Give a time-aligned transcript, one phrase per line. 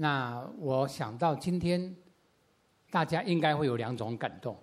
[0.00, 1.92] 那我想到今天，
[2.88, 4.56] 大家应该会有两种感动。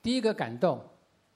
[0.00, 0.82] 第一个感动，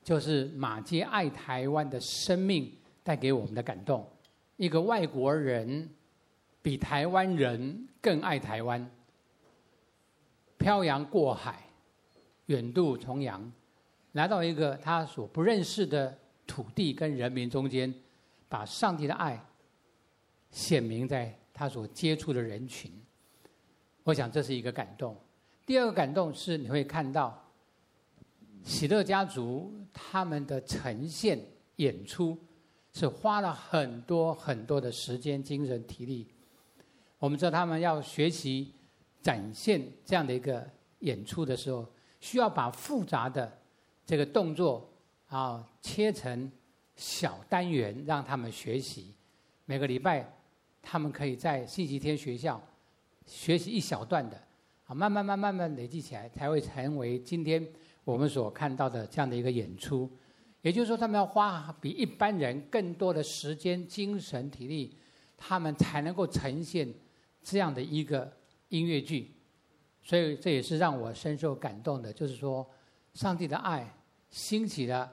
[0.02, 4.08] 就是马杰爱台湾的生命带给我们的感动。
[4.56, 5.86] 一个外国人
[6.62, 8.90] 比台湾人更爱台湾，
[10.56, 11.62] 漂洋过海，
[12.46, 13.52] 远渡重洋，
[14.12, 17.92] 来到一个他所不认识的土地跟人民中间，
[18.48, 19.38] 把上帝的爱
[20.50, 22.90] 显明在他所接触的人群。
[24.06, 25.16] 我想这是一个感动。
[25.66, 27.36] 第二个感动是你会看到
[28.62, 31.36] 喜乐家族他们的呈现
[31.74, 32.38] 演出，
[32.92, 36.28] 是花了很多很多的时间、精神、体力。
[37.18, 38.72] 我们知道他们要学习
[39.20, 40.64] 展现这样的一个
[41.00, 41.84] 演出的时候，
[42.20, 43.58] 需要把复杂的
[44.04, 44.88] 这个动作
[45.26, 46.48] 啊切成
[46.94, 49.12] 小单元，让他们学习。
[49.64, 50.32] 每个礼拜，
[50.80, 52.62] 他们可以在星期天学校。
[53.26, 54.40] 学习一小段的，
[54.86, 57.66] 啊，慢慢、慢、慢慢累积起来，才会成为今天
[58.04, 60.10] 我们所看到的这样的一个演出。
[60.62, 64.96] 也就是说，他们要花比一般人更多的时间、精神、体力，
[65.36, 66.92] 他们才能够呈现
[67.42, 68.32] 这样的一个
[68.68, 69.34] 音乐剧。
[70.02, 72.68] 所以，这也是让我深受感动的，就是说，
[73.14, 73.92] 上帝的爱
[74.30, 75.12] 兴起了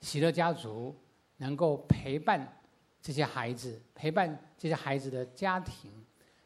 [0.00, 0.94] 喜乐家族，
[1.38, 2.60] 能够陪伴
[3.00, 5.90] 这些孩子，陪伴这些孩子的家庭。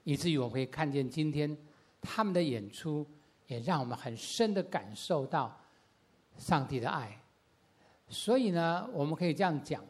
[0.08, 1.58] 以至于我们可以看见今天
[2.00, 3.04] 他们的演出，
[3.48, 5.58] 也让我们很深的感受到
[6.38, 7.20] 上帝的爱。
[8.08, 9.84] 所以呢，我们可以这样讲：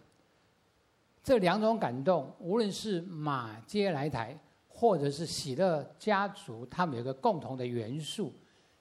[1.23, 4.35] 这两种感动，无论是马街来台，
[4.69, 8.33] 或者是喜乐家族，他们有一个共同的元素，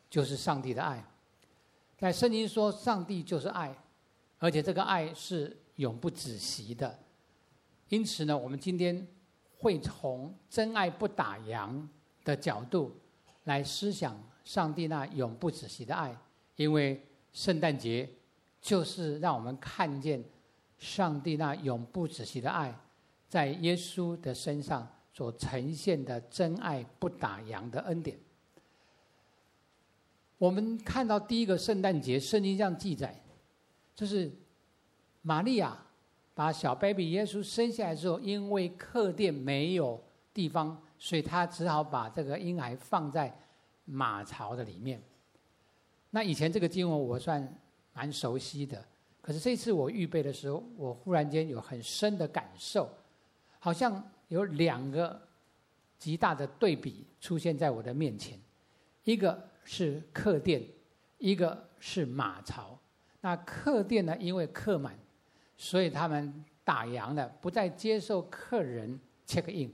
[0.09, 1.03] 就是上帝的爱。
[1.97, 3.78] 在圣经说，上帝就是爱，
[4.39, 6.97] 而且这个爱是永不止息的。
[7.89, 9.06] 因此呢，我们今天。
[9.66, 11.75] 会从真爱不打烊
[12.23, 12.95] 的角度
[13.45, 16.16] 来思想上帝那永不止息的爱，
[16.55, 18.07] 因为圣诞节
[18.61, 20.23] 就是让我们看见
[20.78, 22.78] 上帝那永不止息的爱，
[23.28, 28.16] 在耶稣的身上所呈现的真爱不打烊的恩典。
[30.38, 33.19] 我们看到第一个圣诞节，圣经上记载，
[33.95, 34.31] 就是
[35.23, 35.84] 玛利亚。
[36.35, 40.00] 把小 baby 耶稣生下来之后，因为客店没有
[40.34, 43.34] 地方，所以他只好把这个婴孩放在
[43.85, 45.01] 马槽的里面。
[46.09, 47.57] 那以前这个经文我算
[47.94, 48.84] 蛮熟悉的，
[49.22, 52.90] 可是这次我预备的时候，我忽然间有很深的感受，
[53.57, 55.18] 好像有两个
[55.97, 58.38] 极大的对比出现在我的面前，
[59.06, 60.62] 一个是客店，
[61.18, 62.78] 一个是马槽。
[63.22, 64.94] 那客店呢，因为客满。
[65.57, 69.71] 所以他们打烊了，不再接受客人 check in，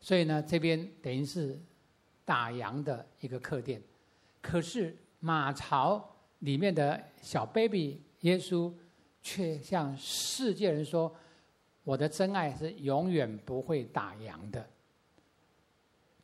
[0.00, 1.56] 所以呢，这边等于是
[2.24, 3.80] 打烊的一个客店。
[4.42, 8.72] 可是马槽里面的小 baby 耶稣，
[9.22, 11.14] 却向世界人说
[11.84, 14.68] ：“我的真爱是永远不会打烊的。”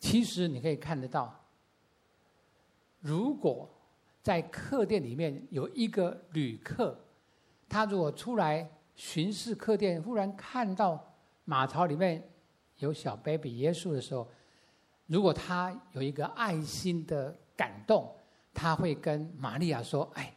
[0.00, 1.44] 其实你可以看得到，
[3.00, 3.70] 如果
[4.20, 6.98] 在客店里面有一个旅客。
[7.74, 11.12] 他如果出来巡视客店，忽然看到
[11.44, 12.22] 马槽里面
[12.76, 14.28] 有小 baby 耶稣的时候，
[15.06, 18.08] 如果他有一个爱心的感动，
[18.52, 20.32] 他会跟玛利亚说：“哎，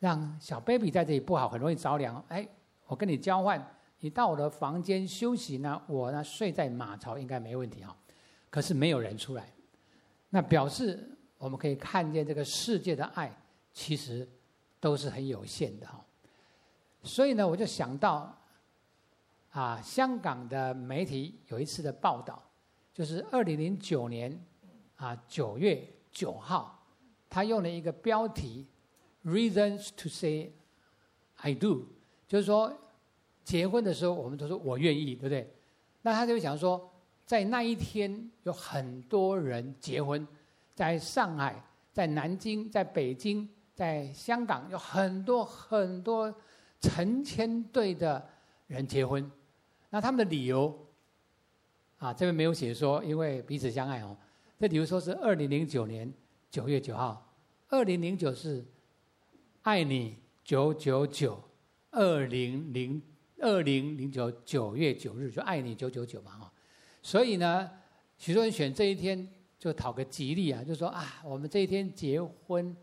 [0.00, 2.20] 让小 baby 在这里不好，很容易着凉。
[2.26, 2.44] 哎，
[2.86, 3.64] 我跟你交换，
[4.00, 7.96] 你到我的房间休息呢，我呢睡在马槽应该没问题哈。
[8.50, 9.48] 可是没有人出来，
[10.28, 11.08] 那表示
[11.38, 13.32] 我们可以看见这个世界的爱
[13.72, 14.28] 其实
[14.80, 16.03] 都是很有限的哈。”
[17.04, 18.34] 所以呢，我就想到，
[19.50, 22.42] 啊，香港的媒体有一次的报道，
[22.94, 24.42] 就是二零零九年，
[24.96, 26.82] 啊九月九号，
[27.28, 28.66] 他用了一个标题
[29.22, 30.50] ，“Reasons to say
[31.36, 31.84] I do”，
[32.26, 32.72] 就是说，
[33.44, 35.54] 结婚的时候我们都说我愿意，对不对？
[36.00, 36.90] 那他就想说，
[37.26, 40.26] 在那一天有很多人结婚，
[40.74, 41.62] 在上海、
[41.92, 46.34] 在南京、在北京、在香港，有很多很多。
[46.84, 48.22] 成千对的
[48.66, 49.30] 人结婚，
[49.88, 50.86] 那他们的理由
[51.96, 54.14] 啊，这边没有写说因为彼此相爱哦。
[54.58, 56.12] 这理由说是二零零九年
[56.50, 57.34] 九月九号，
[57.68, 58.62] 二零零九是
[59.62, 61.42] 爱你九九九，
[61.90, 63.00] 二零零
[63.38, 66.52] 二零零九九月九日就爱你九九九嘛哈。
[67.02, 67.70] 所以呢，
[68.18, 69.26] 许多人选这一天
[69.58, 72.76] 就讨个吉利啊，就说啊，我们这一天结婚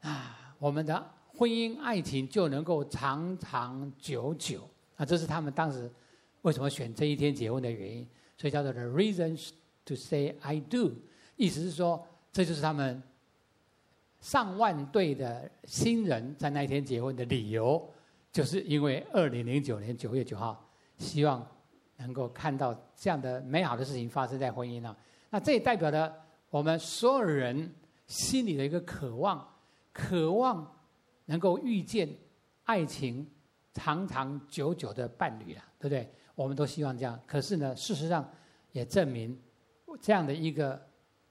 [0.00, 1.19] 啊，我们的。
[1.40, 5.06] 婚姻爱情就能够长长久久啊！
[5.06, 5.90] 这是他们当时
[6.42, 8.06] 为什么选这一天结婚的原因，
[8.36, 9.48] 所以叫做 the reasons
[9.86, 10.92] to say I do，
[11.36, 13.02] 意思是说，这就是他们
[14.20, 17.88] 上万对的新人在那一天结婚的理由，
[18.30, 21.42] 就是因为二零零九年九月九号，希望
[21.96, 24.94] 能够看到这样的美好的事情发生在婚姻啊。
[25.30, 26.14] 那这也代表了
[26.50, 27.74] 我们所有人
[28.06, 29.48] 心里的一个渴望，
[29.94, 30.70] 渴望
[31.30, 32.08] 能够遇见
[32.64, 33.24] 爱情
[33.72, 36.12] 长长久久的伴侣了，对不对？
[36.34, 37.18] 我们都希望这样。
[37.24, 38.28] 可是呢，事实上
[38.72, 39.40] 也证明
[40.00, 40.80] 这样的一个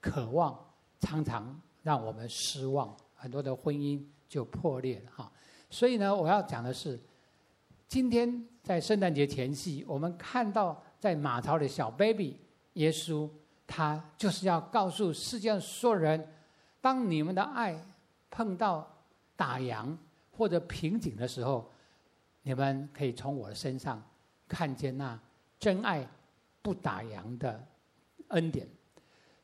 [0.00, 0.58] 渴望
[1.00, 5.30] 常常让我们失望，很多的婚姻就破裂了哈。
[5.68, 6.98] 所以呢，我要讲的是，
[7.86, 12.38] 今天在圣诞节前夕，我们看到在马槽的小 baby
[12.72, 13.28] 耶稣，
[13.66, 16.26] 他就是要告诉世界上所有人：
[16.80, 17.78] 当你们的爱
[18.30, 18.99] 碰到
[19.40, 19.96] 打烊
[20.30, 21.66] 或者瓶颈的时候，
[22.42, 24.02] 你们可以从我的身上
[24.46, 25.18] 看见那
[25.58, 26.06] 真爱
[26.60, 27.66] 不打烊的
[28.28, 28.68] 恩典。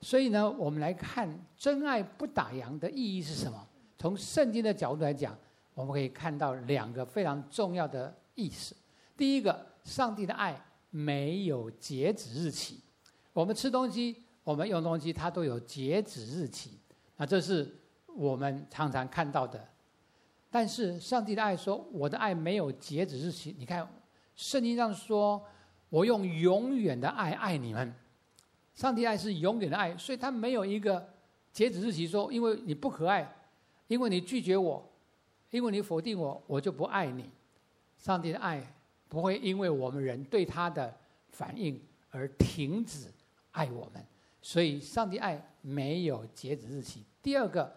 [0.02, 1.26] 所以呢，我们来看
[1.56, 3.66] 真爱不打烊的意义是什么？
[3.96, 5.34] 从圣经的角度来讲，
[5.72, 8.76] 我们可以看到两个非常重要的意思。
[9.16, 12.82] 第一个，上帝的爱没有截止日期。
[13.32, 16.78] 我们吃东西，我们用东西，它都有截止日期。
[17.16, 17.74] 那这是
[18.14, 19.66] 我们常常看到的。
[20.50, 23.86] 但是上帝的爱说：“我的爱没有截止日期。”你看，
[24.34, 25.44] 圣经上说
[25.90, 27.94] ：“我用永远的爱爱你们。”
[28.74, 31.08] 上帝爱是永远的爱，所以他没有一个
[31.52, 33.26] 截止日期，说因为你不可爱，
[33.86, 34.86] 因为你拒绝我，
[35.50, 37.30] 因为你否定我，我就不爱你。
[37.96, 38.62] 上帝的爱
[39.08, 40.94] 不会因为我们人对他的
[41.30, 43.08] 反应而停止
[43.52, 44.04] 爱我们，
[44.42, 47.02] 所以上帝爱没有截止日期。
[47.22, 47.74] 第二个，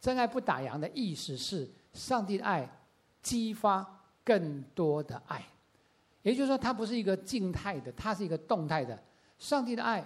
[0.00, 2.68] 真爱不打烊的意思是，上帝的爱
[3.22, 3.86] 激发
[4.24, 5.44] 更多的爱，
[6.22, 8.98] 也就是说，它不是一个静态的，它是一个动态的。
[9.38, 10.04] 上帝的爱。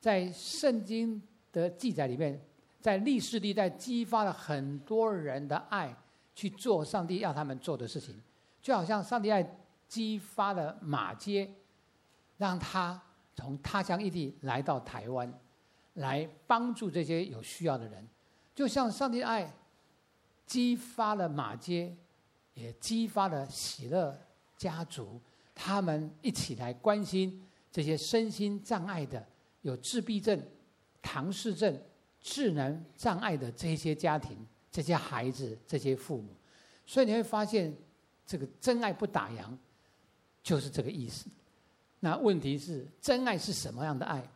[0.00, 1.22] 在圣经
[1.52, 2.36] 的记载里面，
[2.80, 5.94] 在历史历代激发了很多人的爱，
[6.34, 8.20] 去做上帝要他们做的事情，
[8.60, 9.48] 就好像上帝爱
[9.86, 11.48] 激发了马街，
[12.36, 13.00] 让他
[13.36, 15.32] 从他乡异地来到台湾，
[15.94, 18.04] 来帮助这些有需要的人，
[18.56, 19.48] 就像上帝爱
[20.46, 21.94] 激发了马街，
[22.54, 24.18] 也激发了喜乐
[24.56, 25.20] 家族，
[25.54, 29.24] 他们一起来关心这些身心障碍的。
[29.62, 30.40] 有自闭症、
[31.00, 31.80] 唐氏症、
[32.20, 34.36] 智能障碍的这些家庭、
[34.72, 36.34] 这些孩子、这些父母，
[36.84, 37.72] 所以你会发现，
[38.26, 39.56] 这个真爱不打烊，
[40.42, 41.30] 就是这个意思。
[42.00, 44.28] 那问题是，真爱是什么样的爱？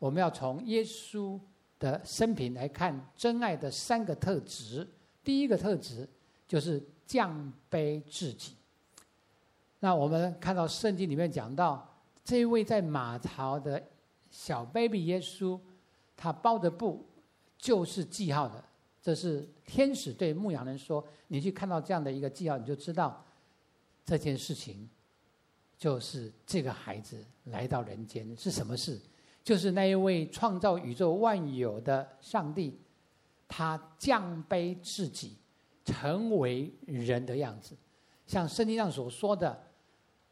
[0.00, 1.38] 我们要从耶稣
[1.78, 4.84] 的生平来看真爱的三个特质。
[5.24, 6.08] 第一个特质
[6.46, 8.52] 就是降卑自己。
[9.80, 13.82] 那我们看到圣经里面讲到，这位在马槽的。
[14.36, 15.56] 小 baby 耶稣，
[16.16, 17.06] 他包的布
[17.56, 18.64] 就是记号的。
[19.00, 23.24] 这是天使对牧羊人说：“你去看到这样的一个记号，你就知道
[24.04, 24.90] 这件事情
[25.78, 29.00] 就是这个孩子来到人间是什么事？
[29.44, 32.76] 就是那一位创造宇宙万有的上帝，
[33.56, 35.36] 他降卑自己，
[35.84, 37.76] 成为人的样子，
[38.26, 39.56] 像圣经上所说的。”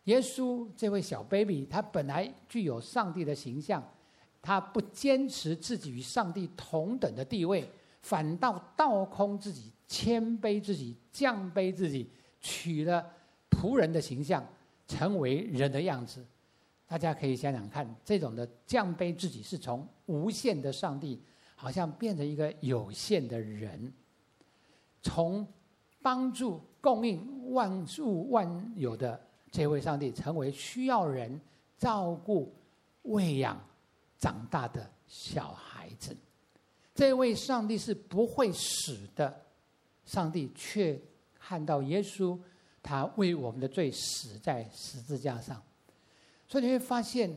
[0.07, 3.81] 耶稣这位小 baby，他本来具有上帝的形象，
[4.41, 7.71] 他不坚持自己与上帝同等的地位，
[8.01, 13.09] 反倒倒空自己，谦卑自己，降卑自己，取了
[13.49, 14.45] 仆人的形象，
[14.89, 16.27] 成为人的样子。
[16.89, 21.23] 大家可以想想看，这种的降卑自己，是从无限的上帝，
[21.63, 23.93] 好像变成一个有限的人，
[25.01, 25.47] 从
[26.03, 29.21] 帮助供应万物万有的。
[29.53, 31.41] 这位上帝成为需要人
[31.79, 32.53] 照顾、
[33.03, 33.57] 喂养、
[34.19, 36.17] 长大的小孩子。
[36.97, 39.47] 这位上帝是不会死的，
[40.05, 41.01] 上帝却
[41.39, 42.37] 看到耶稣，
[42.83, 45.63] 他为我们的罪死在十字架上。
[46.49, 47.33] 所以你会发现，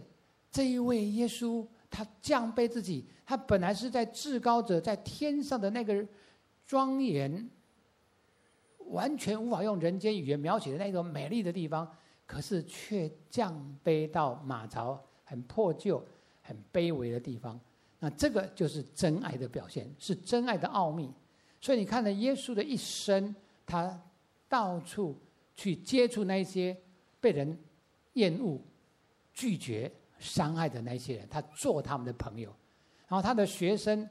[0.49, 1.63] 这一位耶稣，
[1.95, 6.05] 他降卑自己，他本来是在至高者在天上的那个
[6.67, 7.49] 庄严，
[8.87, 11.89] 完全无法用人间语言描写的那种美丽的地方。
[12.27, 16.03] 可是却降卑到马槽很破旧、
[16.41, 17.59] 很卑微的地方，
[17.99, 21.13] 那这个就是真爱的表现，是真爱的奥秘。
[21.61, 24.01] 所以你看了耶稣的一生，他
[24.49, 25.15] 到处
[25.55, 26.75] 去接触那些
[27.21, 27.55] 被人
[28.13, 28.59] 厌恶、
[29.31, 32.53] 拒绝、伤害的那些人，他做他们的朋友。
[33.07, 34.09] 然后他的学生，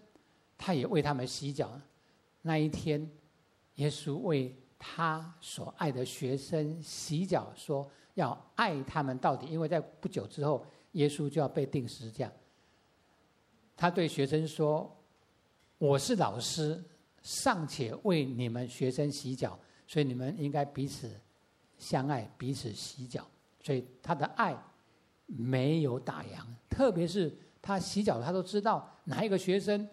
[0.56, 1.80] 他也为他们洗脚。
[2.42, 3.10] 那一天，
[3.76, 7.90] 耶稣为他所爱的学生洗脚，说。
[8.14, 12.30] 要爱他们到底，因为在不久之后，耶稣就要被钉十字架。
[13.76, 14.88] 他对学生说
[15.78, 16.80] ：“我是老师，
[17.22, 19.58] 尚且为你们学生洗脚，
[19.88, 21.10] 所以你们应该彼此
[21.76, 23.26] 相爱，彼此洗脚。”
[23.60, 24.56] 所以他的爱
[25.26, 29.88] 没有打烊，特别是他洗脚，他都知道哪一个学生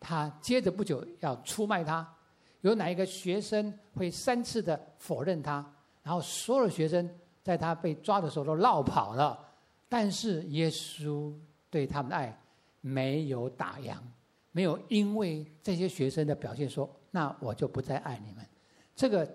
[0.00, 2.06] 他接着不久要出卖他，
[2.62, 5.64] 有哪一个学生会三次的否认他，
[6.02, 7.08] 然后所有的学生
[7.42, 9.38] 在他被抓的时候都落跑了，
[9.88, 11.32] 但是耶稣
[11.70, 12.40] 对他们的爱
[12.80, 13.96] 没有打烊，
[14.52, 18.44] 没有因为这些学生的表现说，那我就不再爱你们，
[18.96, 19.30] 这个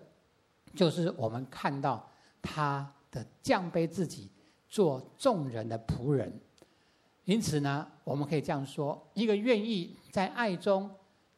[0.76, 2.10] 就是我们看到
[2.42, 2.92] 他。
[3.12, 4.30] 的降卑自己，
[4.70, 6.32] 做众人的仆人。
[7.26, 10.90] 因此呢，我们可以这样说：一个愿意在爱中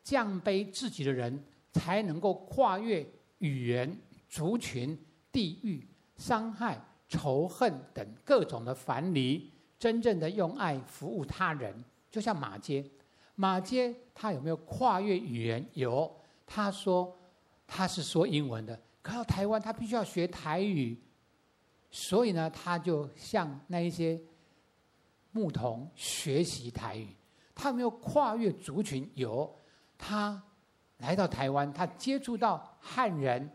[0.03, 3.05] 降卑自己的人，才能够跨越
[3.39, 3.97] 语言、
[4.29, 4.97] 族群、
[5.31, 5.85] 地域、
[6.15, 11.83] 伤害、仇恨等各种的藩篱，真正的用爱服务他人。
[12.09, 12.85] 就像马偕，
[13.35, 15.65] 马偕他有没有跨越语言？
[15.73, 16.09] 有。
[16.45, 17.17] 他说
[17.65, 20.97] 他是说英文的，可到台湾他必须要学台语。
[21.93, 24.17] 所以呢，他就向那一些
[25.31, 27.09] 牧童学习台语。
[27.53, 29.53] 他有没有跨越族群，有
[29.97, 30.41] 他
[30.99, 33.47] 来到台湾，他接触到汉人、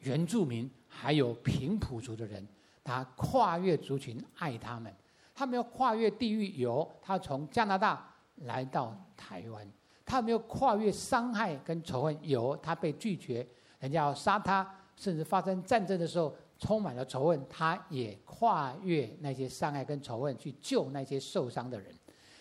[0.00, 2.44] 原住民还有平埔族的人，
[2.82, 4.92] 他跨越族群爱他们。
[5.32, 9.64] 他没有跨越地域，有他从加拿大来到台湾。
[10.04, 13.46] 他没有跨越伤害跟仇恨，有他被拒绝，
[13.78, 16.34] 人家要杀他，甚至发生战争的时候。
[16.58, 21.94] 充满了仇恨，他也跨越那些伤害跟仇恨，去救那些受伤的人。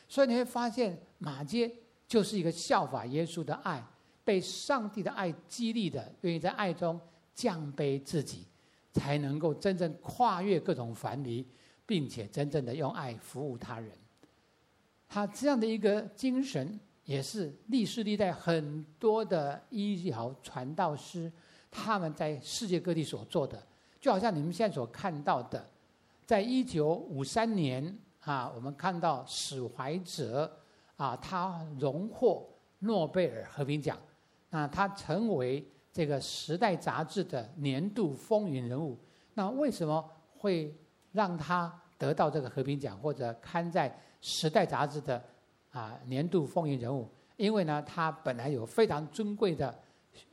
[0.08, 1.72] 所以你会发现，马街
[2.08, 3.84] 就是一个效法耶稣的爱，
[4.24, 7.00] 被上帝的爱激励的，愿意在爱中
[7.34, 8.46] 降卑自己，
[8.94, 11.46] 才能够真正跨越各种藩篱，
[11.86, 13.92] 并且真正的用爱服务他人。
[15.08, 21.32] 他这样的一个精神，也是历世历代很多的医疗传道师
[21.70, 23.62] 他们在世界各地所做的。
[24.06, 25.68] 就好像你们现在所看到的，
[26.28, 30.60] 在一九五三年啊，我们看到史怀哲
[30.96, 32.48] 啊，他荣获
[32.78, 33.98] 诺贝尔和平奖，
[34.52, 38.96] 那他成为这个《时代》杂志的年度风云人物。
[39.34, 40.08] 那为什么
[40.38, 40.72] 会
[41.12, 43.90] 让他得到这个和平奖，或者刊在
[44.22, 45.20] 《时代》杂志的
[45.72, 47.10] 啊年度风云人物？
[47.38, 49.76] 因为呢，他本来有非常尊贵的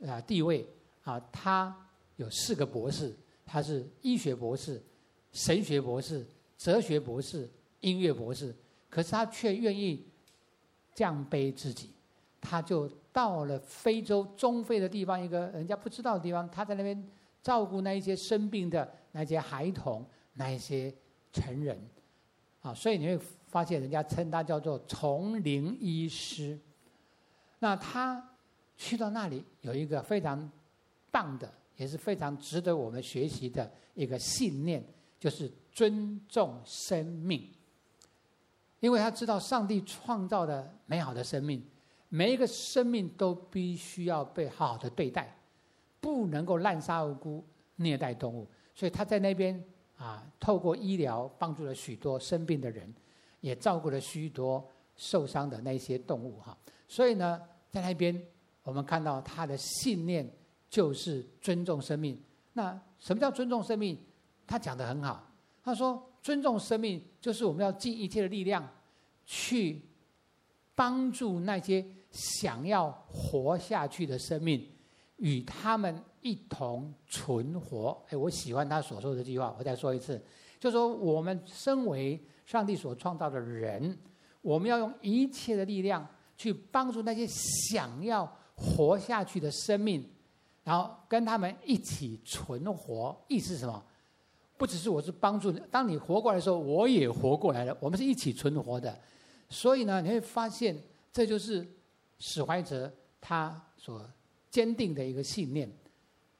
[0.05, 0.63] 啊地位
[1.03, 1.75] 啊，他
[2.17, 3.11] 有四个博士。
[3.45, 4.81] 他是医学博士、
[5.31, 6.25] 神学博士、
[6.57, 7.49] 哲学博士、
[7.81, 8.53] 音乐博士，
[8.89, 10.05] 可是他却愿意
[10.93, 11.89] 降卑自己，
[12.39, 17.07] 他就到了非洲、中非的地方，一个人家不知道的地方，他在那边
[17.41, 20.93] 照顾那一些生病的那些孩童、那一些
[21.31, 21.77] 成人，
[22.61, 26.57] 啊，所以你会发现人家称他叫做丛林医师。
[27.59, 28.23] 那他
[28.77, 30.49] 去到那里有一个非常
[31.11, 31.51] 棒的。
[31.83, 34.81] 也是非常值得我们学习的一个信念，
[35.19, 37.45] 就是尊重生命。
[38.79, 41.61] 因为他知道上帝创造的美好的生命，
[42.07, 45.37] 每一个生命都必须要被好好的对待，
[45.99, 47.43] 不能够滥杀无辜、
[47.75, 48.47] 虐待动物。
[48.73, 49.61] 所以他在那边
[49.97, 52.93] 啊，透过医疗帮助了许多生病的人，
[53.41, 56.57] 也照顾了许多受伤的那些动物哈。
[56.87, 58.25] 所以呢，在那边
[58.63, 60.25] 我们看到他的信念。
[60.73, 62.19] 就是尊重生命。
[62.53, 63.95] 那什么叫尊重生命？
[64.47, 65.31] 他讲得很好。
[65.63, 68.67] 他说，尊重生命就是我们要尽一切的力量，
[69.23, 69.79] 去
[70.73, 74.67] 帮助那些想要活下去的生命，
[75.17, 78.03] 与他们一同存活。
[78.09, 79.55] 哎，我喜欢他所说的这句话。
[79.59, 80.19] 我再说一次，
[80.59, 83.95] 就说我们身为上帝所创造的人，
[84.41, 88.25] 我们要用一切的力量去帮助那些想要
[88.55, 90.09] 活下去的生命。
[90.63, 93.83] 然后跟他们一起存活，意思是什么？
[94.55, 97.75] 不只是我是帮助你，当你活过来的时候，我也活过来了。
[97.81, 98.97] 我们是一起存活的，
[99.49, 100.77] 所以呢，你会发现
[101.11, 101.67] 这就是
[102.17, 102.89] 史怀哲
[103.19, 104.09] 他所
[104.49, 105.69] 坚定的一个信念，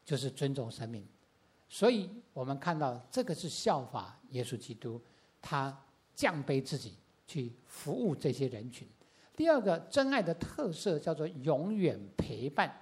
[0.06, 1.06] 就是尊重生命。
[1.68, 5.02] 所以我们看到这个是效法耶稣基督，
[5.42, 5.76] 他
[6.16, 6.94] 降卑自己
[7.28, 8.88] 去服务这些人群。
[9.36, 12.74] 第二个真爱的特色叫做永远陪伴。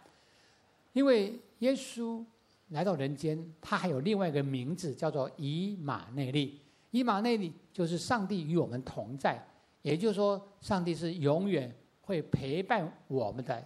[0.93, 2.24] 因为耶稣
[2.69, 6.60] 来到人间，他还有另外一个名字，叫做以马内利。
[6.91, 9.41] 以马内利就是上帝与我们同在，
[9.81, 13.65] 也就是说，上帝是永远会陪伴我们的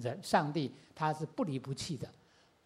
[0.00, 0.18] 人。
[0.22, 2.08] 上帝他是不离不弃的。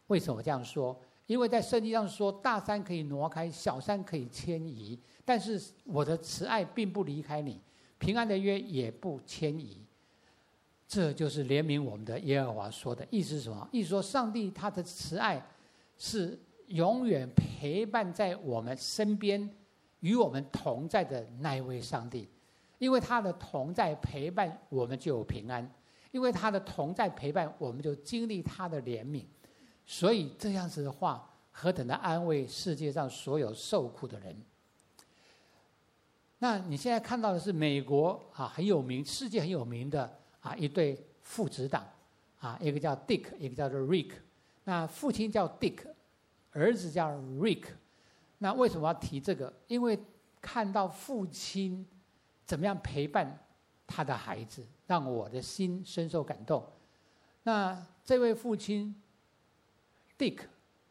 [0.06, 0.98] 为什么这样说？
[1.26, 7.60] 因为在圣经上说，大山可以挪开，小山可以迁移，但是我的慈爱并不离开你。
[7.98, 9.84] 平安的约也不迁移。
[10.88, 13.68] 这就是怜悯我们的耶和华说的意思是什么？
[13.70, 15.46] 意思说，上帝他的慈爱
[15.98, 19.54] 是永远陪伴在我们身边，
[20.00, 22.26] 与我们同在的那一位上帝。
[22.78, 25.62] 因为他的同在陪伴，我们就有平安；
[26.10, 29.24] 因为他的同在陪伴，我们就经历他的怜悯。
[29.84, 34.34] 所以这样子的话，何等的安慰世界上所有受苦的人。
[36.38, 40.18] 那你现在看到的是美国啊，很有名，世界很有名的。
[40.48, 41.86] 啊，一对父子档，
[42.40, 44.12] 啊，一个叫 Dick，一个叫做 Rick。
[44.64, 45.80] 那父亲叫 Dick，
[46.52, 47.64] 儿子叫 Rick。
[48.38, 49.52] 那为什么要提这个？
[49.66, 49.98] 因为
[50.40, 51.86] 看到父亲
[52.46, 53.38] 怎么样陪伴
[53.86, 56.64] 他的孩子，让我的心深受感动。
[57.42, 58.94] 那这位父亲
[60.16, 60.38] Dick，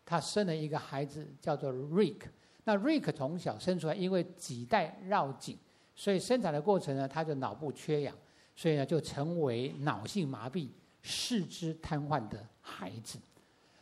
[0.06, 2.22] 他生了一个孩子叫做 Rick。
[2.64, 5.58] 那 Rick 从小生出来，因为脐带绕颈，
[5.96, 8.16] 所以生产的过程呢，他就脑部缺氧。
[8.58, 10.68] 所以呢，就成为脑性麻痹、
[11.04, 13.20] 四肢瘫痪的孩子。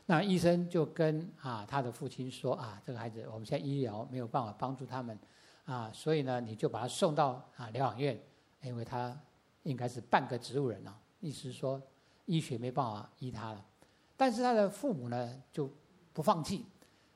[0.05, 5.17] 那医生就跟啊他的父亲说啊，这个孩子我们现在医疗没有办法帮助他们
[5.63, 8.21] 啊，所以呢，你就把他送到啊疗养院，
[8.61, 9.17] 因为他
[9.63, 11.81] 应该是半个植物人了，意思是说
[12.25, 13.65] 医学没办法医他了。
[14.17, 15.71] 但是他的父母呢就
[16.11, 16.65] 不放弃，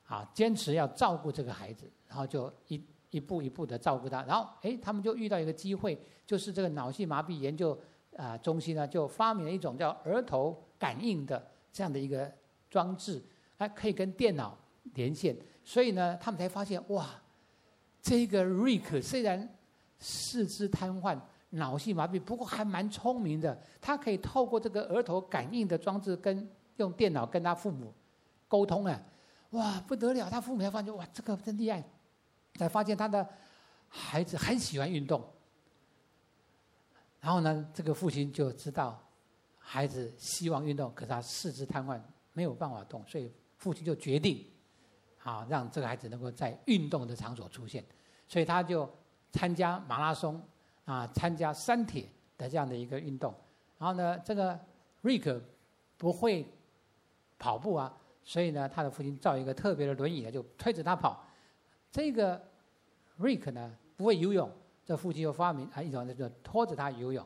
[0.06, 2.82] 啊，坚持要照顾这个孩子，然后就一。
[3.10, 7.76] 一步一步的照顾他，然后哎，他们就遇到一个机会，就是这个脑性麻痹研究
[8.16, 12.30] 啊中心呢，就发明了一种叫额头感应的这样的一个
[12.68, 13.20] 装置，
[13.56, 14.56] 还可以跟电脑
[14.94, 17.08] 连线，所以呢，他们才发现哇，
[18.00, 19.56] 这个 Rick 虽然
[19.98, 21.18] 四肢瘫痪、
[21.50, 27.92] 脑性麻痹，不过还蛮聪明的，他可以透过这个额头感应的装置跟用电脑跟他父母
[28.46, 29.02] 沟通啊，
[29.50, 31.84] 哇不得了，他父母才发现哇，这个真厉害。
[32.60, 33.26] 才发现他的
[33.88, 35.24] 孩子很喜欢运动，
[37.20, 39.02] 然后呢，这个父亲就知道
[39.58, 41.98] 孩子希望运动，可是他四肢瘫痪，
[42.34, 44.44] 没有办法动，所以父亲就决定，
[45.22, 47.82] 啊，让这个孩子能够在运动的场所出现，
[48.28, 48.86] 所以他就
[49.32, 50.38] 参加马拉松，
[50.84, 53.34] 啊，参加三铁的这样的一个运动，
[53.78, 54.60] 然后呢，这个
[55.00, 55.40] 瑞克
[55.96, 56.46] 不会
[57.38, 61.24] 跑步啊，所以呢，他的父亲造一个特别的轮椅呢，就推着他跑。
[61.92, 62.40] 这个
[63.20, 64.50] Rick 呢不会游泳，
[64.84, 67.24] 这父亲又发明啊一种就拖着他游泳。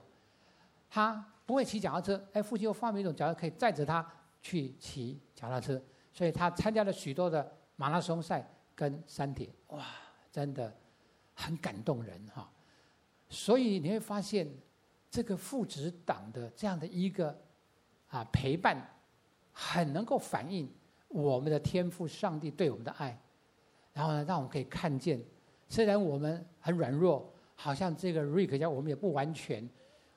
[0.91, 4.07] 他不会骑脚踏车，哎，父亲又发明一种脚踏车可以载着他
[4.41, 5.81] 去骑脚踏车，
[6.13, 9.85] 所以他参加了许多的马拉松赛跟山铁，哇，
[10.31, 10.73] 真的
[11.35, 12.49] 很感动人哈。
[13.29, 14.49] 所以你会发现，
[15.11, 17.37] 这个父子党的这样的一个
[18.09, 18.77] 啊陪伴，
[19.53, 20.73] 很能够反映
[21.09, 23.19] 我们的天赋上帝对我们的爱。
[23.93, 25.21] 然后呢，让我们可以看见，
[25.69, 29.69] 虽然我们很软弱，好像这个瑞克家我们也不完全，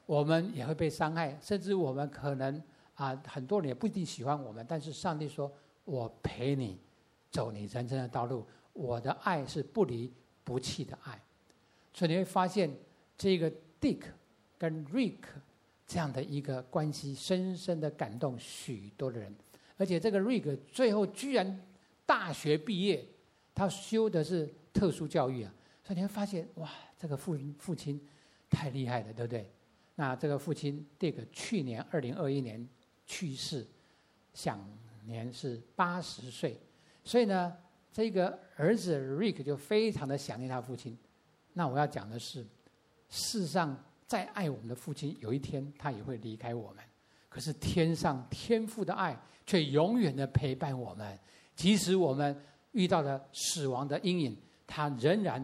[0.05, 2.61] 我们也会被伤害，甚至我们可能
[2.95, 4.65] 啊，很多人也不一定喜欢我们。
[4.67, 5.51] 但是上帝说
[5.85, 6.77] ：“我陪你
[7.31, 10.11] 走你人生的道路，我的爱是不离
[10.43, 11.19] 不弃的爱。”
[11.93, 12.69] 所以你会发现，
[13.17, 14.01] 这个 Dick
[14.57, 15.19] 跟 Rick
[15.87, 19.33] 这样的一个关系，深深的感动许多的人。
[19.77, 21.61] 而且这个 Rick 最后居然
[22.05, 23.05] 大学毕业。
[23.55, 24.47] 他修的是
[24.77, 25.51] 特殊教育啊，
[25.83, 27.99] 所以你会发现哇，这个父父亲
[28.47, 29.51] 太厉害了，对不对？
[29.95, 32.63] 那这个父亲这个去年二零二一年
[33.07, 33.65] 去世，
[34.35, 34.63] 享
[35.03, 36.61] 年是八十岁，
[37.03, 37.51] 所以呢，
[37.91, 40.95] 这个儿子 Rick 就非常的想念他父亲。
[41.53, 42.45] 那我要讲的是，
[43.09, 46.83] 世上再爱我们的父亲，有一天他也会离开我们，
[47.29, 51.19] 可是天上天父的爱却永远的陪伴我们，
[51.55, 52.39] 即使我们。
[52.73, 55.43] 遇到了死亡的阴影，他仍然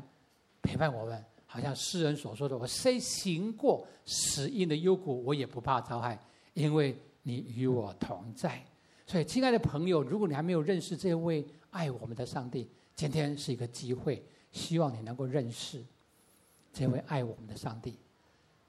[0.62, 1.26] 陪伴我们。
[1.46, 6.20] 好像诗人所说的：“我虽行过死荫的幽谷，我也不怕遭害，
[6.56, 8.60] 因为你与我同在。”
[9.06, 15.86] 所以，亲爱的朋友，如果你还没有认识这位爱我们的上帝，今天是一个机会，希望你能够认识
[16.72, 18.00] 这位爱我们的上帝。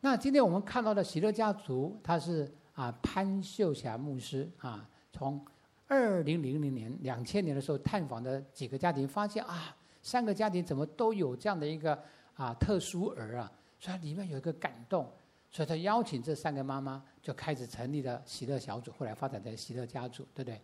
[0.03, 5.43] 那今天我们看到的喜乐家族，他是啊潘秀霞牧师啊从。
[5.87, 11.99] 二零零零年、两千年的时候，探访的几个家庭发现啊，三个家庭怎么都有这样的一个
[12.35, 15.11] 啊特殊儿啊，所以里面有一个感动，
[15.51, 20.61] 所以他邀请这三个妈妈就开始成立了喜乐小组，后来发展成喜乐家族，对不对？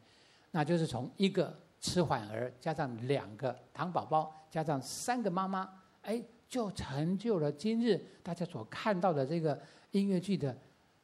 [0.51, 5.67] 那就是从一个迟缓儿加上两个糖宝宝，加上三个妈妈，
[6.03, 9.59] 哎，就成就了今日大家所看到的这个
[9.93, 10.55] 音乐剧的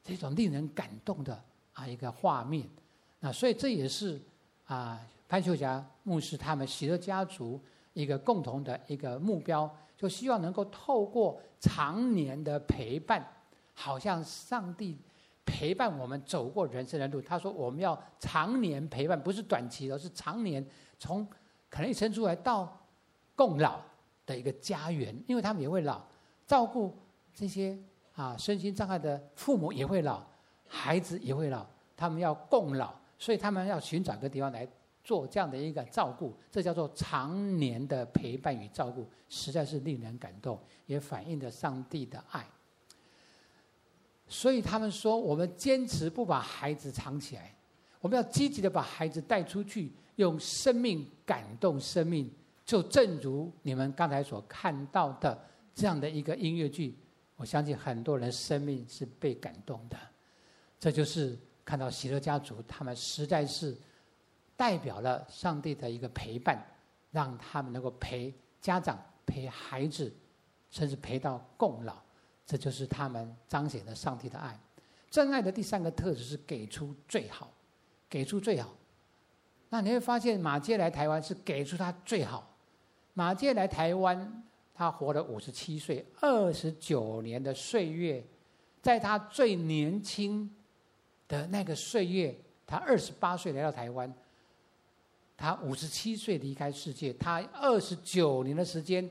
[0.04, 2.68] 这种令人感动的啊一个画面。
[3.20, 4.20] 那所以这也是
[4.66, 7.58] 啊潘秀霞牧师他们喜乐家族
[7.96, 13.26] 一个共同的一个目标，就希望能够透过常年的陪伴，
[13.72, 14.98] 好像上帝
[15.46, 17.22] 陪伴我们走过人生的路。
[17.22, 20.62] 他说我们要常年陪伴，不是短期的，是常年，
[20.98, 21.26] 从
[21.70, 22.78] 可能一生出来到
[23.34, 23.80] 共老
[24.26, 26.02] 的一个家园，因为他们也会老，
[26.46, 26.94] 照顾
[27.32, 27.78] 这些
[28.14, 30.22] 啊身心障碍的父母也会老，
[30.68, 31.64] 孩子也会老，
[31.96, 34.68] 他们要共老，所以他们要寻找个地方来。
[35.06, 42.44] 做这样的一个照顾，这叫做常年的陪伴与照顾，实在是令人感动，也反映着上帝的爱。
[44.26, 47.54] 所以他们说，我们坚持不把孩子藏起来，
[48.00, 52.28] 我们要积极的把孩子带出去，用生命感动生命。
[52.64, 55.40] 就正如你们刚才所看到的
[55.72, 56.98] 这样的一个音乐剧，
[57.36, 59.96] 我相信很多人生命是被感动的。
[60.80, 63.76] 这就是看到喜乐家族，他们实在是。
[64.56, 66.64] 代表了上帝的一个陪伴，
[67.10, 70.12] 让他们能够陪家长、陪孩子，
[70.70, 71.96] 甚至陪到共老，
[72.46, 74.58] 这就是他们彰显的上帝的爱。
[75.10, 77.52] 真爱的第三个特质是给出最好，
[78.08, 78.74] 给出最好。
[79.68, 82.56] 那你会发现马偕来台湾是给出他最好。
[83.14, 88.24] 马偕来台湾，他活了五十七岁，二十九年的岁月，
[88.80, 90.54] 在他最年轻
[91.28, 94.12] 的那个岁月，他二十八岁来到台湾。
[95.36, 99.08] 他五十七岁离开世界，他二十九年的时间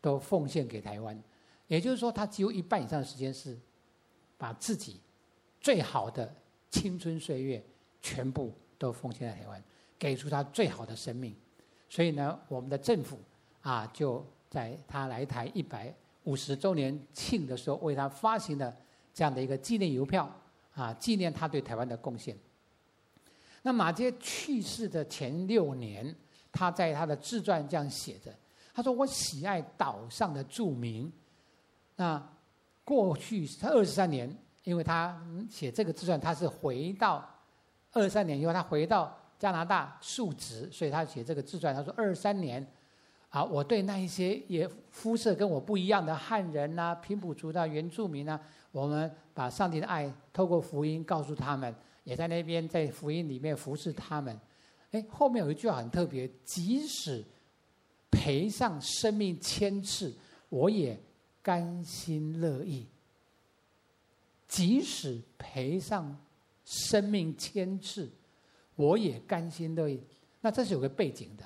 [0.00, 1.18] 都奉献给台湾，
[1.66, 3.58] 也就是说，他几乎一半以上的时间是
[4.36, 5.00] 把自己
[5.60, 6.34] 最好的
[6.70, 7.64] 青春岁月
[8.00, 9.62] 全部都奉献在台湾，
[9.98, 11.34] 给出他最好的生命。
[11.88, 13.18] 所以呢，我们的政府
[13.62, 18.76] 啊，就在他来台一百五十周年庆的时候，为他发行了
[19.14, 20.30] 这样的一个纪念邮票
[20.74, 22.36] 啊，纪念他对台湾的贡献。
[23.64, 26.12] 那马杰去世的前六年，
[26.50, 28.34] 他在他的自传这样写着
[28.74, 31.10] ：“他说我喜爱岛上的住民。
[31.94, 32.20] 那
[32.82, 34.28] 过去他二十三年，
[34.64, 35.16] 因为他
[35.48, 37.24] 写这个自传，他是回到
[37.92, 41.72] 二十三年以后，他回到加拿大述职，所以他写这个自传。
[41.72, 42.66] 他说二十三年，
[43.28, 48.40] 啊，我对那一些也肤色跟我不一样的汉人呐、啊、平埔族的原住民呢、啊，
[48.72, 51.72] 我们把上帝的爱透过福音告诉他们。”
[52.04, 54.38] 也在那边在福音里面服侍他们，
[54.90, 57.24] 哎，后面有一句话很特别：即使
[58.10, 60.12] 赔上生命千次，
[60.48, 61.00] 我也
[61.40, 62.86] 甘心乐意。
[64.48, 66.20] 即使赔上
[66.64, 68.10] 生命千次，
[68.74, 70.02] 我也甘心乐意。
[70.40, 71.44] 那这是有个背景的，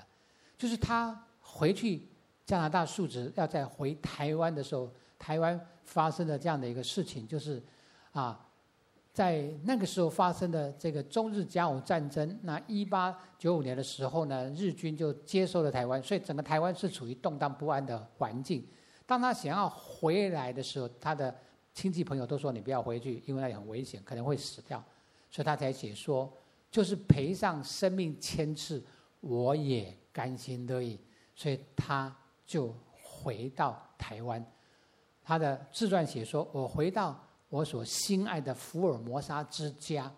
[0.56, 2.02] 就是他回去
[2.46, 7.62] 加拿大述职，要再回台湾的时候，台湾发生了这样的一个事情，就是
[8.12, 8.42] 啊。
[9.16, 18.68] 在那个时候发生的这个中日甲午战争，那一八九五年的时候呢，日军就接收了台湾，所以整个台湾是处于动荡不安的环境。
[19.06, 21.34] 当他想要回来的时候，他的
[21.72, 24.84] 亲戚朋友都说：“你不要回去，因为那里很危险，可能会死掉。”
[25.32, 26.30] 所以他才写说
[26.70, 28.84] ：“就是赔上生命千次，
[29.20, 31.00] 我也甘心乐意。”
[31.34, 34.44] 所以他就回到台湾。
[35.22, 40.12] 他的自传写说：“我回到。”我所心爱的福尔摩沙之家，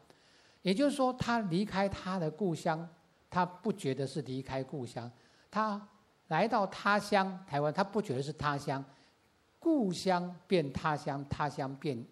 [0.62, 2.88] 也就是说，他离开他的故乡，
[3.28, 5.06] 他不觉得是离开故乡；
[5.50, 5.86] 他
[6.28, 8.82] 来到他乡台湾，他不觉得是他乡。
[9.58, 12.02] 故乡变他乡，他乡变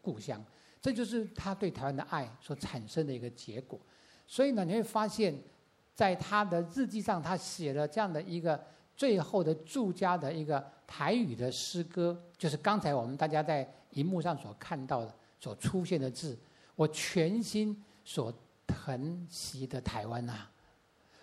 [0.00, 0.42] 故乡，
[0.80, 3.78] 这就是他对台湾的爱所产生的一个结果。
[4.26, 5.36] 所以呢，你会发现，
[5.94, 8.58] 在他的日记上，他写了这样的一个
[8.96, 13.70] 最后的住家的一个台语的诗歌，就是刚才我们大家在。
[13.92, 16.38] 荧幕上所看到的、所出现的字，
[16.74, 18.32] 我全心所
[18.66, 20.46] 疼惜的台湾呐，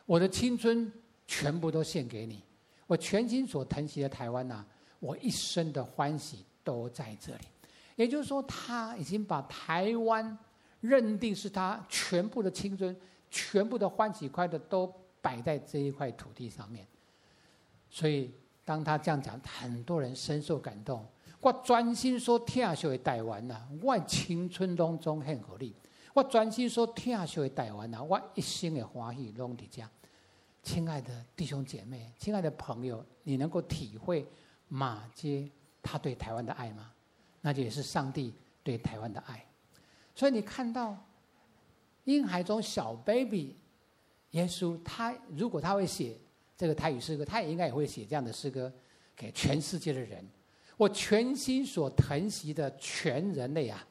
[0.05, 0.91] 我的青春
[1.25, 2.43] 全部都献给你，
[2.85, 4.65] 我全心所疼惜的台湾呐，
[4.99, 7.45] 我一生的欢喜都在这里。
[7.95, 10.37] 也就是说，他已经把台湾
[10.81, 12.95] 认定是他全部的青春、
[13.31, 16.85] 全部的欢喜快乐都摆在这一块土地上面。
[17.89, 18.31] 所以，
[18.63, 21.03] 当他这样讲，很多人深受感动。
[21.47, 25.73] 我专心说疼惜的台湾呐，我青春当中献给你。
[26.13, 29.81] 我专心说疼惜的台湾呐，我一生的欢喜拢在这。
[30.61, 34.27] 亲爱的弟兄姐妹，亲爱的朋友，你能够体会
[34.67, 35.49] 马街
[35.81, 36.91] 他对台湾的爱吗？
[37.39, 39.41] 那就也是上帝对台湾的爱。
[40.13, 40.97] 所以你看到
[42.03, 43.55] 婴孩中小 baby
[44.31, 46.17] 耶稣，他如果他会写
[46.57, 48.69] 这个台语诗歌，他也应该也会写这样的诗歌
[49.15, 50.27] 给全世界的人。
[50.77, 53.85] 我全心所疼惜的全人类啊，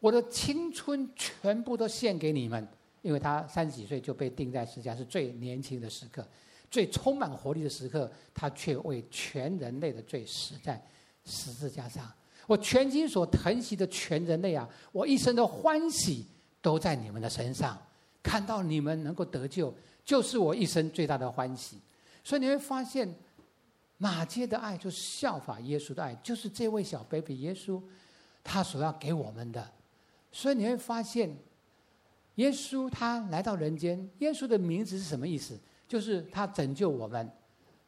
[0.00, 2.66] 我的青春全部都献给你们，
[3.02, 6.26] 因为他三十几岁就被钉在十字架，是最年轻的时刻。
[6.70, 10.80] 最充满活力的时刻，他却为全人类的罪死在
[11.24, 12.10] 十字架上。
[12.46, 16.24] 我全心所疼惜的全人类啊，我一生的欢喜
[16.62, 17.76] 都在你们的身上，
[18.22, 19.74] 看到你们能够得救，
[20.04, 21.78] 就是我一生最大的欢喜。
[22.22, 23.08] 所以你会发现，
[23.98, 27.82] 马街的爱就是效法耶稣的爱，就是这位小 baby 耶稣，
[28.42, 29.70] 他所要给我们的。
[30.32, 31.36] 所以你会发现，
[32.36, 35.58] 耶稣他来到人间，耶稣的名字是什么意思？
[35.86, 37.30] 就是他拯救我们，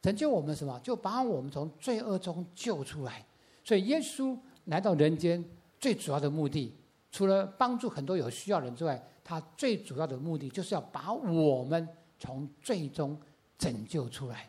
[0.01, 0.79] 拯救我们什么？
[0.81, 3.25] 就把我们从罪恶中救出来。
[3.63, 4.37] 所以耶稣。
[4.65, 5.43] 来到人间
[5.79, 6.71] 最主要的目的，
[7.11, 13.19] 除了帮助很多有需要人之外，他最主要的目的就是要把我们从罪中
[13.57, 14.47] 拯救出来。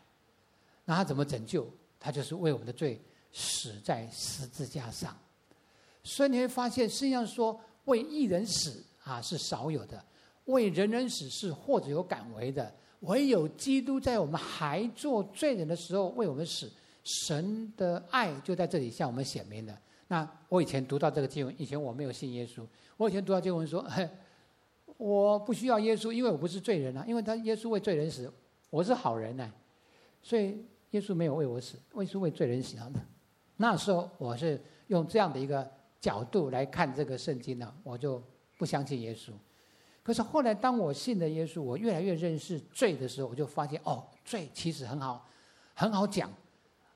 [0.85, 1.67] 那他怎么拯救？
[1.99, 5.17] 他就是为我们的罪死在十字架上。
[6.03, 10.03] 所以你会发现，实际上说为一人死啊是少有的，
[10.45, 12.73] 为人人死是或者有敢为的。
[13.01, 16.71] 唯有基督在我们还做罪人的时候为我们死，
[17.03, 19.77] 神的爱就在这里向我们显明了。
[20.07, 22.65] 那我以前读到这个经文，以前我没有信耶稣。
[22.95, 24.09] 我以前读到经文说，嘿
[24.97, 28.31] 我不需要耶稣，因为我不是罪人啊，因为他耶稣为罪人死，
[28.69, 29.51] 我是好人呢、
[30.21, 32.77] 所以耶稣没有为我死，耶稣为罪人死。
[33.57, 38.21] 那时候我是用这样的一个角度来看这个圣经呢，我就
[38.57, 39.31] 不相信耶稣。
[40.01, 45.27] 可是后来当我信了耶稣，我越来越认识罪的时候，我就发现哦，罪其实很好，
[45.73, 46.29] 很好讲。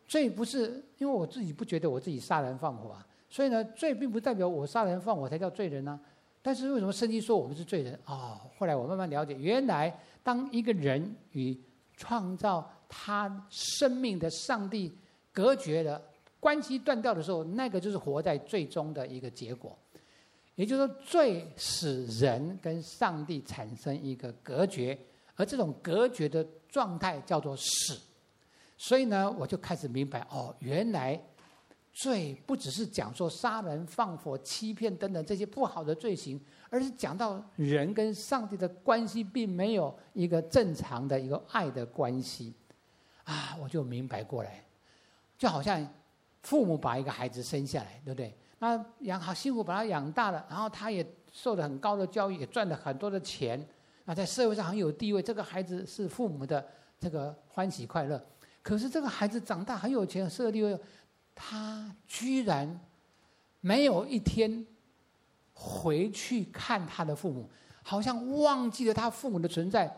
[0.05, 5.99] 罪不是因为我自己不觉得我自己杀人放火啊，所以呢，罪并不代表我杀人放火才叫罪人呢。
[6.41, 7.99] 但是为什么圣经说我们是罪人？
[8.05, 11.57] 哦，后来我慢慢了解，原来当一个人与
[11.95, 14.95] 创造他生命的上帝
[15.32, 16.02] 隔绝了，
[16.39, 19.78] 关系断掉的时候，那个就是活在最终的一个结果。
[20.56, 24.97] 也就是说，罪使人跟上帝产生一个隔绝，
[25.36, 28.00] 而这种隔绝的状态叫做死。
[28.76, 31.19] 所以呢，我就开始明白哦，原来
[31.93, 42.54] 罪不只是讲说杀人、放火、欺骗等等这些不好的罪行，而是讲到人跟上帝的关系并没有一个正常的一个爱的关系
[43.27, 44.63] 啊，我就明白过来，
[45.37, 45.85] 就好像
[46.43, 48.33] 父母把一个孩子生下来，对不对？
[48.59, 53.67] 那养好辛苦把他养大了，然后他也受了很高的教育，也赚了很多的钱，
[54.05, 55.21] 那在社会上很有地位。
[55.21, 56.65] 这个孩子是父母的
[56.97, 58.25] 这个欢喜快乐。
[58.63, 60.79] 可是这个孩子长大很有钱，社会地位，
[61.35, 62.79] 他居然
[63.59, 64.65] 没有一天
[65.53, 67.49] 回去看他的父母，
[67.83, 69.93] 好像忘记了他父母的存在。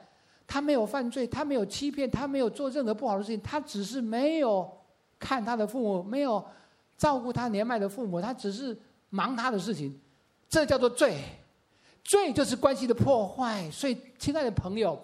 [0.49, 4.67] 他没有犯罪，他没有欺骗，他没有做任何不好的事情，他只是没有
[5.19, 6.43] 看他的父母，没有
[6.97, 8.75] 照顾他年迈的父母，他只是
[9.11, 9.95] 忙他的事情。
[10.49, 11.19] 这叫做罪，
[12.03, 13.69] 罪就是关系的破坏。
[13.69, 14.99] 所以，亲爱的朋友，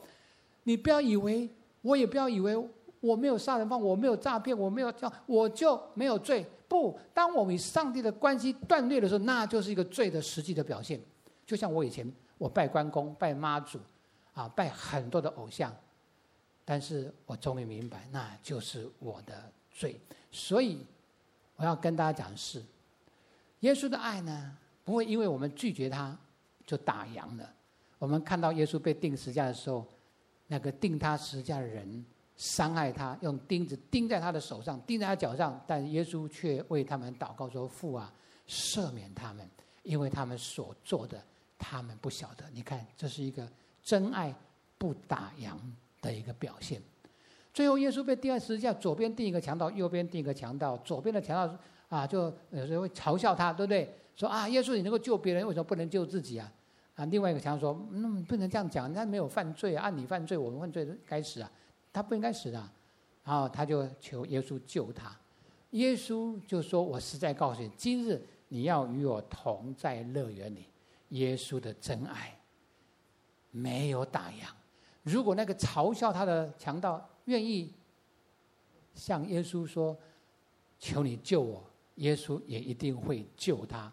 [0.64, 1.48] 你不要以为，
[1.84, 2.58] 我也不要以为。
[3.02, 6.44] 我没有杀人犯，我没有诈骗，我没有这样，我就没有罪。
[6.68, 11.00] 不，当我们与上帝的关系断裂的时候，那就是一个罪的实际的表现。
[11.46, 13.78] 就像我以前我拜关公、拜妈祖，
[14.36, 15.76] 啊，拜很多的偶像，
[16.64, 20.00] 但是我终于明白，那就是我的罪。
[20.32, 20.86] 所以
[21.56, 22.64] 我要跟大家讲的是，
[23.62, 26.16] 耶稣的爱呢，不会因为我们拒绝他
[26.68, 27.52] 就打烊了。
[27.98, 29.84] 我们看到耶稣被钉十字架的时候，
[30.46, 32.06] 那个钉他十字架的人。
[32.38, 38.14] 伤害他，用钉子钉在他的手上，钉在他脚上，但耶稣却为他们祷告说：“父啊，
[38.46, 39.50] 赦免他们，
[39.84, 41.24] 因为他们所做的，
[41.58, 43.50] 他们不晓得。”你看，这是一个
[43.86, 44.36] 真爱
[44.78, 45.54] 不打烊
[46.02, 46.82] 的一个表现。
[47.54, 50.76] 最后，耶稣被钉在十字架，左边钉一个强盗，右边钉一个强盗。
[50.78, 53.96] 左边的强盗啊，就有时候会嘲笑他，对不对？
[54.16, 56.52] 说啊，耶稣你能够救别人，为什么不能救自己啊？
[56.96, 61.52] 啊，另外一个强盗说：“嗯，不能这样讲，他没有犯罪啊，按你犯罪，我们犯罪该死啊。”
[61.94, 62.58] 他不应该死的，
[63.24, 65.16] 然后他就求耶稣救他。
[65.72, 70.66] 耶稣就说：“我实在告诉你，今日你要与我同在乐园里。”
[71.10, 72.38] 耶稣的真爱
[73.56, 74.48] 没有打烊。
[75.04, 77.74] 如果那个嘲笑他的强盗愿意
[78.94, 79.98] 向耶稣说
[80.80, 81.64] ：“求你救我”，
[81.96, 83.92] 耶稣也一定会救他。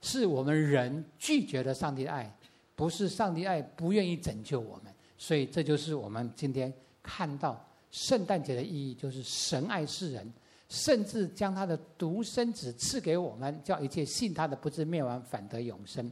[0.00, 2.34] 是我们人拒绝了上帝的爱，
[2.74, 4.92] 不是上帝爱不愿意拯救我们。
[5.18, 6.72] 所以这就是我们今天。
[7.06, 10.32] 看到圣诞节的意义，就是神爱世人，
[10.70, 16.10] 甚至将他的独生子赐给我们，叫一切信他的不至灭亡，反得永生。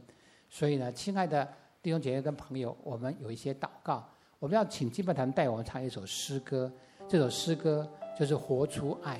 [0.51, 1.51] 所以呢，亲爱的
[1.83, 4.01] 弟兄姐妹跟朋友，我们有一些祷告，
[4.39, 6.71] 我们要请敬拜团带我们唱一首诗歌。
[7.09, 7.85] 这首诗歌
[8.17, 9.19] 就是活出爱。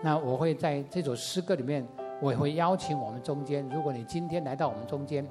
[0.00, 1.84] 那我会在这首诗歌里面，
[2.22, 5.26] 我也会邀请我们中间，如果你今天来到我们中间，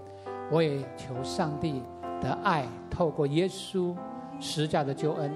[0.51, 1.81] 我也求上帝
[2.21, 3.95] 的爱透过耶稣
[4.41, 5.31] 十架的救恩。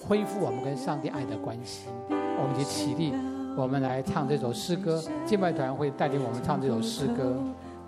[0.00, 1.88] 恢复我们跟上帝爱的关系。
[2.08, 3.12] 我们一起立，
[3.58, 5.04] 我们来唱这首诗歌。
[5.26, 7.36] 敬拜团会带领我们唱这首诗歌。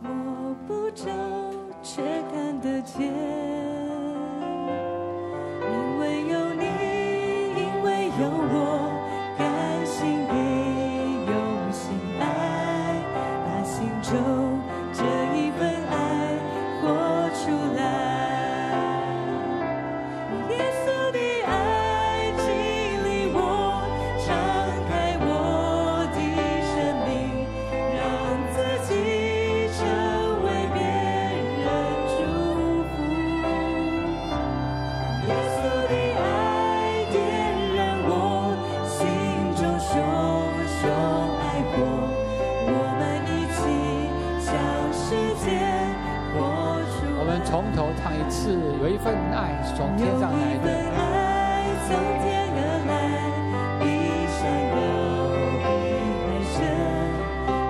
[0.03, 0.91] 摸不
[49.77, 49.99] 有一
[50.63, 50.97] 份爱
[51.87, 51.91] 从
[52.23, 52.93] 天而来，
[53.81, 53.85] 比
[54.31, 54.77] 山高，
[55.59, 55.67] 比
[56.23, 56.57] 海深，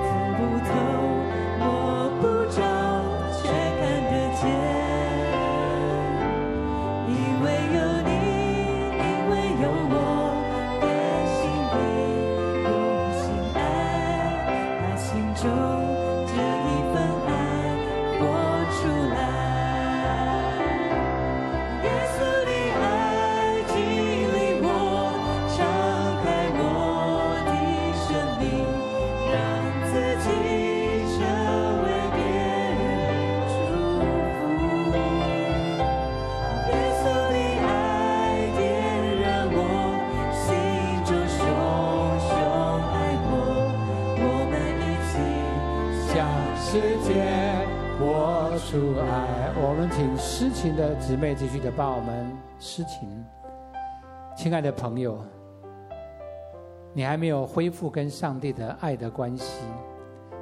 [0.05, 0.39] 看不
[0.69, 0.71] 透，
[1.59, 1.65] 摸
[2.21, 2.57] 不着，
[3.41, 3.43] 却
[3.81, 4.43] 看得见。
[7.09, 7.13] 因
[7.43, 8.13] 为有你，
[9.01, 9.95] 因为有我。
[50.65, 53.23] 情的姊妹继续的帮我们诗情。
[54.35, 55.23] 亲爱的朋友，
[56.95, 59.63] 你还没有恢复跟上帝的爱的关系。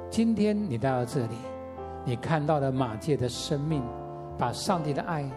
[0.09, 1.35] 今天你来到这里，
[2.05, 3.83] 你看到了马介的生命，
[4.37, 5.29] 把上帝的爱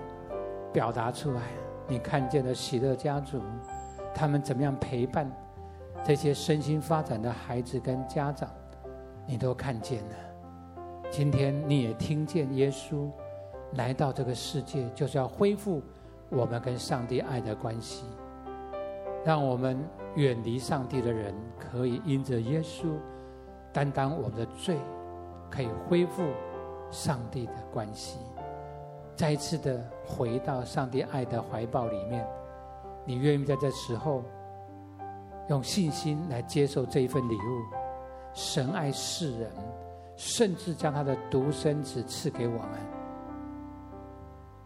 [0.72, 1.42] 表达出来。
[1.88, 3.42] 你看见了喜乐家族，
[4.14, 5.28] 他们怎么样陪伴
[6.04, 8.48] 这些身心发展的孩子跟家长，
[9.26, 10.14] 你都看见了。
[11.10, 13.10] 今天你也听见耶稣。
[13.76, 15.82] 来到这个世界，就是要恢复
[16.28, 18.04] 我们跟上帝爱的关系，
[19.24, 19.78] 让我们
[20.14, 22.86] 远离上帝的人可以因着耶稣
[23.72, 24.76] 担当我们的罪，
[25.50, 26.24] 可以恢复
[26.90, 28.18] 上帝的关系，
[29.14, 32.26] 再一次的回到上帝爱的怀抱里面。
[33.04, 34.22] 你愿意在这时候
[35.48, 37.62] 用信心来接受这一份礼物？
[38.32, 39.50] 神爱世人，
[40.16, 42.95] 甚至将他的独生子赐给我们。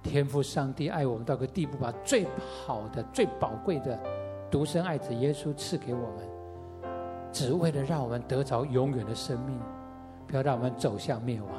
[0.02, 2.26] 天父上帝爱我们到个地步，把最
[2.64, 3.98] 好的、最宝贵的
[4.50, 6.90] 独生爱子耶稣赐给我们，
[7.30, 9.58] 只为了让我们得着永远的生命，
[10.26, 11.50] 不要让我们走向灭亡。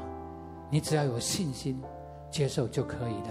[0.69, 1.81] 你只要有信心
[2.29, 3.29] 接受就可以的。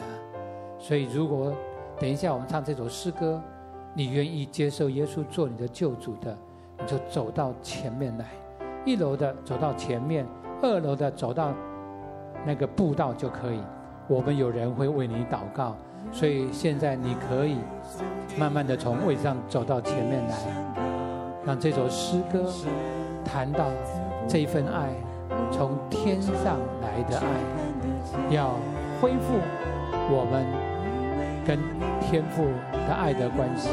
[0.79, 1.53] 所以，如果
[1.99, 3.43] 等一下我们唱这首诗歌，
[3.95, 6.37] 你愿意接受耶稣做你的救主的，
[6.79, 8.27] 你就走到前面来，
[8.87, 10.27] 一楼的走到前面，
[10.63, 11.53] 二楼的走到
[12.47, 13.61] 那个步道就可以。
[14.11, 15.77] 我们有人会为你祷告，
[16.11, 17.59] 所以现在你可以
[18.37, 20.37] 慢慢的从位置上走到前面来，
[21.47, 22.45] 让这首诗歌
[23.25, 23.67] 谈到
[24.27, 24.89] 这份爱，
[25.53, 28.57] 从天上来的爱，要
[29.01, 29.35] 恢复
[30.11, 30.45] 我们
[31.47, 31.57] 跟
[32.01, 32.43] 天父
[32.89, 33.71] 的爱的关系。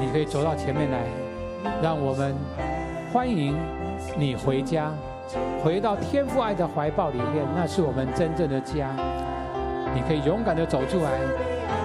[0.00, 1.00] 你可以走到前面来，
[1.82, 2.34] 让我们
[3.12, 3.54] 欢迎
[4.16, 4.90] 你回家。
[5.62, 8.96] 回到天父爱的怀抱里面，那是我们真正的家。
[9.94, 11.10] 你可以勇敢的走出来，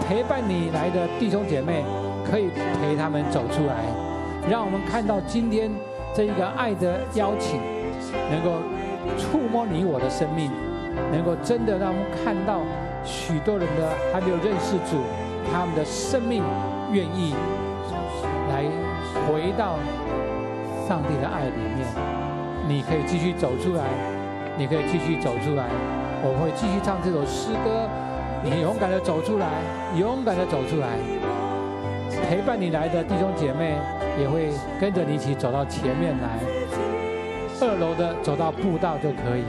[0.07, 1.83] 陪伴你来的弟兄姐妹，
[2.29, 3.75] 可以陪他们走出来，
[4.49, 5.71] 让我们看到今天
[6.13, 7.59] 这一个爱的邀请，
[8.29, 8.59] 能够
[9.17, 10.51] 触摸你我的生命，
[11.11, 12.61] 能够真的让我们看到
[13.03, 14.97] 许多人的还没有认识主，
[15.51, 16.43] 他们的生命
[16.91, 17.33] 愿意
[18.49, 18.63] 来
[19.27, 19.77] 回到
[20.87, 21.87] 上帝的爱里面。
[22.67, 23.83] 你可以继续走出来，
[24.57, 25.65] 你可以继续走出来，
[26.23, 27.89] 我们会继续唱这首诗歌。
[28.43, 29.47] 你勇敢的走出来，
[29.95, 30.97] 勇敢的走出来，
[32.27, 33.75] 陪伴你来的弟兄姐妹
[34.19, 34.49] 也会
[34.79, 36.39] 跟着你一起走到前面来。
[37.61, 39.43] 二楼的走到步道就可以。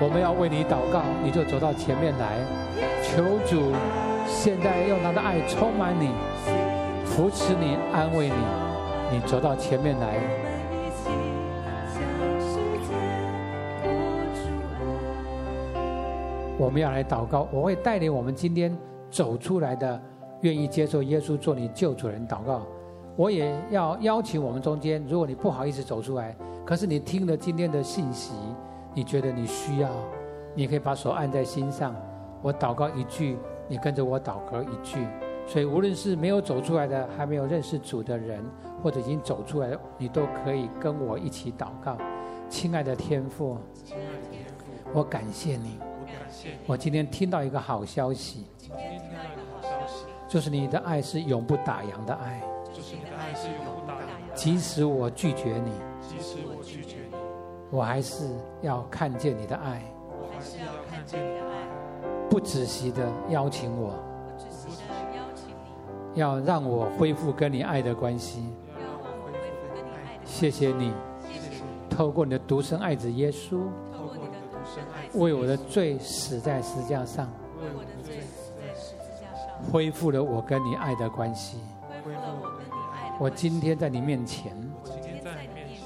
[0.00, 2.36] 我们要为你祷告，你就走到前面来。
[3.02, 3.72] 求主
[4.26, 6.10] 现在用他的爱充满你，
[7.04, 8.34] 扶持你，安慰你。
[9.12, 10.16] 你走到前面来。
[16.58, 18.74] 我们要来祷告，我会带领我们今天
[19.10, 20.00] 走出来的
[20.40, 22.66] 愿意接受耶稣做你救主人祷告。
[23.14, 26.34] 我也要邀请我们中间，如果你不好意思走出来，
[26.64, 28.32] 可是你听了今天的信息，
[28.94, 29.90] 你觉得你需要，
[30.54, 31.94] 你可以把手按在心上，
[32.40, 33.36] 我祷告一句，
[33.68, 35.06] 你跟着我祷告一句。
[35.46, 38.42] 所以无论是没有走出来的，还没有认识主的人，
[38.82, 41.98] 或者已经走出来的，你都可以跟我一起祷告。
[42.48, 43.58] 亲爱的天父，
[44.92, 45.78] 我感谢你，
[46.66, 52.42] 我今天听到一个好消息，今天听到一个好消息，就是你的爱是永不打烊的爱。
[52.72, 57.16] 就是你的爱是永不打烊即使我拒绝你，即使我拒绝你，
[57.70, 58.28] 我还是
[58.60, 63.94] 要看见你的爱，我还是要看见你的爱，不仔细的邀请我，
[64.26, 70.38] 不止息的邀请你，要让我恢复跟你爱的关系，要让我恢复跟你爱的关系。
[70.38, 70.92] 谢谢你，
[71.22, 73.62] 谢谢你，透过你的独生爱子耶稣，
[75.16, 77.26] 为我的罪死在十字架上，
[77.58, 81.58] 为我的罪死在十字架上，恢复了我跟你爱的关系。
[83.18, 84.52] 我今天在你面前，
[84.82, 85.78] 我今天在你面前，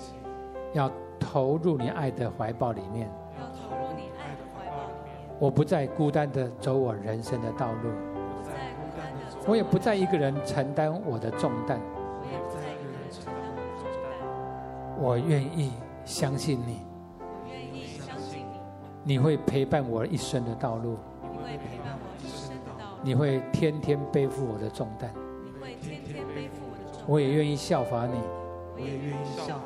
[0.72, 3.08] 要投入你爱的怀抱里面，
[3.38, 5.14] 要投入你爱的怀抱里面。
[5.38, 11.80] 我不再孤单的走我人生的道路，我不再孤单的走，我也不再一个人承担我的重担，
[12.20, 14.98] 我也不再一个人承担我的重担。
[14.98, 15.72] 我愿意
[16.04, 16.80] 相信你，
[19.10, 25.12] 你，会陪伴我一生的道路，你会陪伴我一生的道路，你会天天背负我的重担。
[25.42, 28.14] 你会天天背负我的重我也愿意效法你，
[28.76, 29.64] 我也愿意效法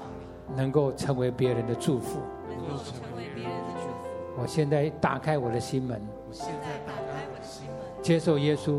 [0.49, 4.41] 你，能够成为别人的祝福，能够成为别人的祝福。
[4.41, 8.73] 我现在打开我的心门，我现在打开我的心门，接受耶稣，接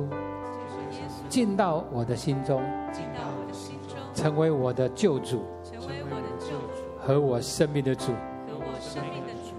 [0.67, 2.59] 受耶稣，进到我的心中，
[2.91, 8.13] 进到我的心中，成为我的救主，成为我的救主，和我生命的主，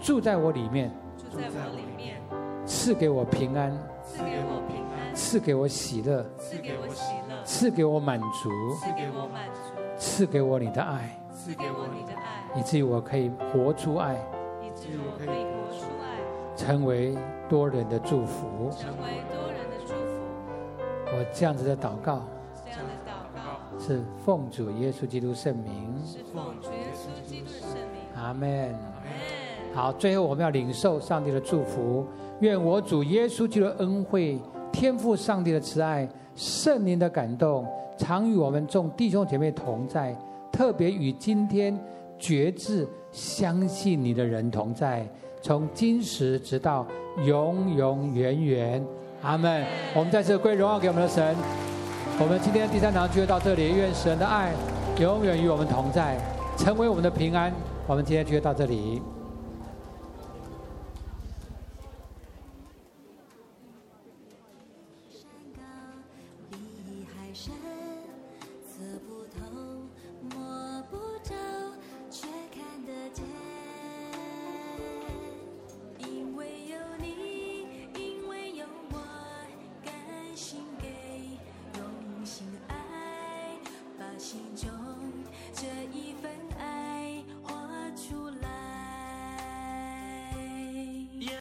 [0.07, 0.89] 住在我里面，
[1.19, 2.23] 住在我里面，
[2.65, 7.43] 赐给我平安，赐给我平安，赐给我喜乐，赐给我喜乐。
[7.45, 9.61] 赐给我满足，赐给我满足，
[9.99, 14.15] 赐给我你的爱，赐给我你的爱，以至于我可以活出爱，
[14.63, 21.17] 以至于我可以活出爱，成为多人的祝福，成为多人的祝福。
[21.17, 22.23] 我这样子的祷告，
[22.65, 23.85] 这样的祷告。
[23.85, 28.03] 是奉主耶稣基督圣名，是奉主耶稣基督圣名。
[28.15, 28.73] 阿门。
[29.77, 32.03] 好，最后我们要领受上帝的祝福，
[32.41, 34.41] 愿我主耶稣基督的恩惠，
[34.73, 36.09] 天赋上帝的慈爱。
[36.35, 37.67] 圣灵的感动
[37.99, 40.17] 常与我们众弟兄姐妹同在，
[40.51, 41.79] 特别与今天
[42.19, 45.07] 决志相信你的人同在，
[45.43, 46.87] 从今时直到
[47.27, 48.83] 永永远远。
[49.21, 49.63] 阿门。
[49.95, 51.37] 我们再次归荣耀给我们的神。
[52.19, 54.55] 我们今天第三堂就到这里，愿神的爱
[54.99, 56.17] 永远与我们同在，
[56.57, 57.53] 成为我们的平安。
[57.87, 59.03] 我们今天就到这里。